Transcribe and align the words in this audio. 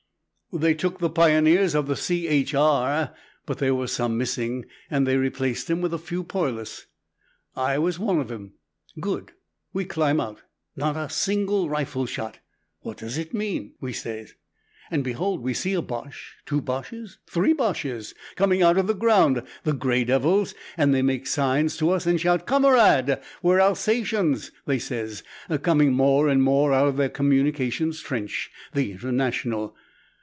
"They 0.53 0.73
took 0.73 0.99
the 0.99 1.09
pioneers 1.09 1.73
of 1.75 1.87
the 1.87 1.95
C.H.R., 1.95 3.15
but 3.45 3.59
there 3.59 3.73
were 3.73 3.87
some 3.87 4.17
missing, 4.17 4.65
and 4.89 5.07
they 5.07 5.15
replaced 5.15 5.71
'em 5.71 5.79
with 5.79 5.93
a 5.93 5.97
few 5.97 6.25
poilus. 6.25 6.87
I 7.55 7.77
was 7.77 7.97
one 7.97 8.19
of 8.19 8.29
'em. 8.29 8.55
Good. 8.99 9.31
We 9.71 9.85
climb 9.85 10.19
out. 10.19 10.41
Not 10.75 10.97
a 10.97 11.09
single 11.09 11.69
rifle 11.69 12.05
shot! 12.05 12.39
'What 12.81 12.97
does 12.97 13.17
it 13.17 13.33
mean?' 13.33 13.75
we 13.79 13.93
says, 13.93 14.33
and 14.91 15.05
behold, 15.05 15.41
we 15.41 15.53
see 15.53 15.71
a 15.71 15.81
Boche, 15.81 16.35
two 16.45 16.59
Boches, 16.59 17.19
three 17.27 17.53
Boches, 17.53 18.13
coming 18.35 18.61
out 18.61 18.77
of 18.77 18.87
the 18.87 18.93
ground 18.93 19.43
the 19.63 19.71
gray 19.71 20.03
devils! 20.03 20.53
and 20.75 20.93
they 20.93 21.01
make 21.01 21.27
signs 21.27 21.77
to 21.77 21.91
us 21.91 22.05
and 22.05 22.19
shout 22.19 22.45
'Kamarad!' 22.45 23.21
'We're 23.41 23.61
Alsatians,' 23.61 24.51
they 24.65 24.79
says, 24.79 25.23
coming 25.63 25.93
more 25.93 26.27
and 26.27 26.43
more 26.43 26.73
out 26.73 26.89
of 26.89 26.97
their 26.97 27.07
communication 27.07 27.93
trench 27.93 28.51
the 28.73 28.91
International. 28.91 29.77